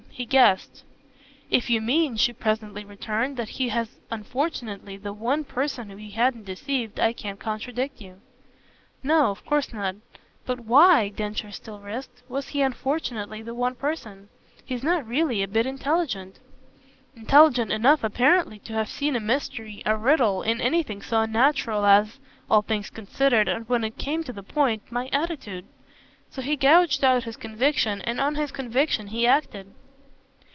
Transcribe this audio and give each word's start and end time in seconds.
He 0.13 0.25
guessed." 0.27 0.83
"If 1.49 1.67
you 1.69 1.81
mean," 1.81 2.15
she 2.15 2.31
presently 2.31 2.85
returned, 2.85 3.37
"that 3.37 3.47
he 3.49 3.69
was 3.69 3.97
unfortunately 4.11 4.95
the 4.97 5.13
one 5.13 5.43
person 5.45 5.95
we 5.95 6.11
hadn't 6.11 6.45
deceived, 6.45 6.99
I 6.99 7.11
can't 7.11 7.39
contradict 7.39 7.99
you." 7.99 8.19
"No 9.01 9.31
of 9.31 9.43
course 9.45 9.73
not. 9.73 9.95
But 10.45 10.59
WHY," 10.59 11.09
Densher 11.09 11.49
still 11.51 11.79
risked, 11.79 12.21
"was 12.29 12.49
he 12.49 12.61
unfortunately 12.61 13.41
the 13.41 13.55
one 13.55 13.73
person? 13.73 14.29
He's 14.63 14.83
not 14.83 15.07
really 15.07 15.41
a 15.41 15.47
bit 15.47 15.65
intelligent." 15.65 16.37
"Intelligent 17.15 17.71
enough 17.71 18.03
apparently 18.03 18.59
to 18.59 18.73
have 18.73 18.89
seen 18.89 19.15
a 19.15 19.19
mystery, 19.19 19.81
a 19.87 19.97
riddle, 19.97 20.43
in 20.43 20.61
anything 20.61 21.01
so 21.01 21.21
unnatural 21.21 21.83
as 21.83 22.19
all 22.47 22.61
things 22.61 22.91
considered 22.91 23.47
and 23.47 23.67
when 23.67 23.83
it 23.83 23.97
came 23.97 24.23
to 24.25 24.33
the 24.33 24.43
point 24.43 24.83
my 24.91 25.07
attitude. 25.11 25.65
So 26.29 26.43
he 26.43 26.57
gouged 26.57 27.03
out 27.03 27.23
his 27.23 27.37
conviction, 27.37 28.01
and 28.03 28.19
on 28.19 28.35
his 28.35 28.51
conviction 28.51 29.07
he 29.07 29.25
acted." 29.25 29.73